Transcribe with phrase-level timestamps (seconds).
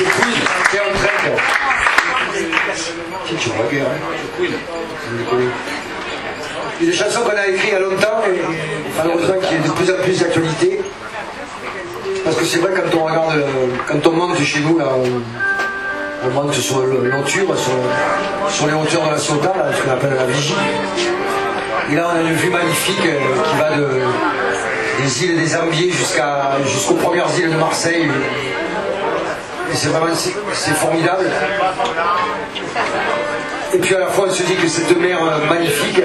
[0.00, 0.34] Je Queen,
[0.70, 1.32] c'est un trek.
[3.26, 4.46] Qui tu vois, hein
[6.80, 8.40] Il y a des chansons qu'on a écrites il y a longtemps et
[8.96, 10.80] malheureusement qui est de plus en plus d'actualité.
[12.24, 16.26] Parce que c'est vrai quand on regarde, euh, quand on monte chez nous, là, on,
[16.26, 17.72] on monte sur l'auture, sur,
[18.48, 20.54] sur, les hauteurs de la Sota, là, ce qu'on appelle la vigie.
[21.92, 23.18] Et là on a une vue magnifique euh,
[23.50, 23.86] qui va de,
[25.02, 28.08] des îles des Ambiers jusqu'aux premières îles de Marseille.
[29.72, 31.26] C'est vraiment c'est formidable.
[33.72, 36.02] Et puis à la fois on se dit que cette mer euh, magnifique,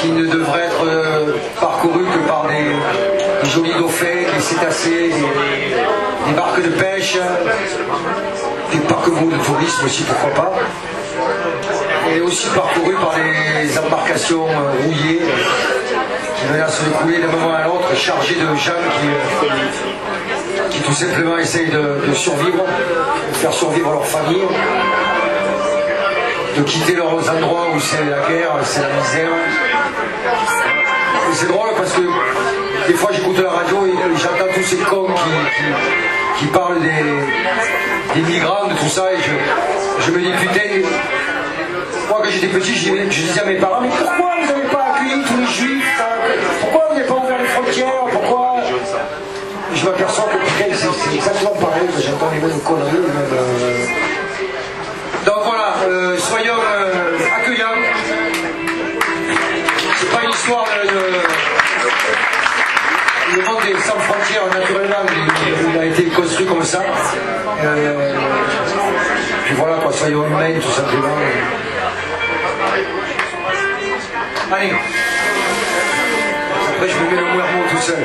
[0.00, 6.62] qui ne devrait être euh, parcourue que par des, jolis dauphins, des cétacés, des, barques
[6.62, 7.18] de pêche,
[8.72, 10.52] des parcs de tourisme aussi, pourquoi pas.
[12.14, 15.22] Et aussi parcourue par des embarcations euh, rouillées
[16.36, 19.08] qui venaient se découler d'un moment à l'autre, chargées de gens qui,
[20.80, 22.64] qui tout simplement essayent de, survivre,
[23.28, 24.46] de faire survivre leur famille
[26.56, 29.30] de quitter leurs endroits où c'est la guerre, c'est la misère.
[31.30, 32.02] Et c'est drôle parce que
[32.88, 35.06] des fois j'écoute la radio et j'entends tous ces cons
[36.38, 39.18] qui, parlent des, migrants, de tout ça, et
[40.00, 40.88] je, me dis putain,
[42.08, 45.22] moi quand j'étais petit, je, disais à mes parents, mais pourquoi vous n'avez pas accueilli
[45.22, 46.02] tous les juifs
[46.60, 47.92] Pourquoi vous n'avez pas ouvert les frontières?
[48.10, 48.56] Pourquoi?
[49.74, 53.36] Je m'aperçois que c'est exactement pareil, j'entends les mêmes conneries, les.
[53.36, 54.10] Euh,
[55.24, 57.66] donc voilà, euh, soyons euh, accueillants.
[59.96, 60.98] C'est pas une histoire de,
[63.36, 65.06] Le monde est sans frontières naturellement,
[65.74, 66.82] il, a été construit comme ça.
[67.62, 68.14] Euh,
[69.44, 71.16] puis voilà quoi, soyons humains tout simplement.
[74.52, 74.72] Allez.
[76.70, 78.04] Après je me mets le mouvement tout seul.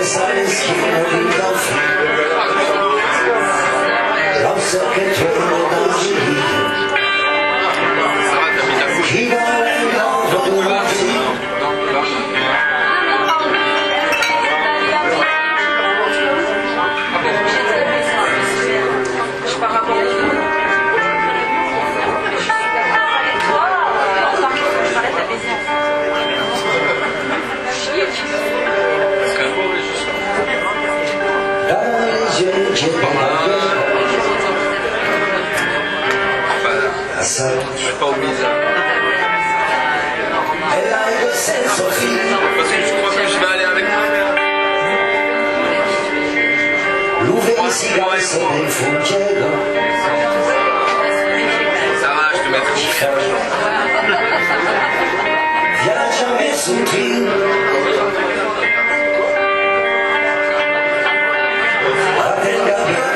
[0.00, 2.11] Esa es una vida.
[32.84, 32.88] Ah,
[37.76, 38.48] je vais pas oublier ça.
[40.74, 42.18] Elle arrive c'est Sophie.
[42.56, 44.02] Parce que je crois que je vais aller avec moi.
[47.24, 47.86] L'ouvrir ici,
[48.18, 49.28] c'est une frontière.
[49.42, 49.56] Hein.
[52.00, 52.74] Ça va, je te mettrai.
[55.84, 57.71] Viens jamais souffrir.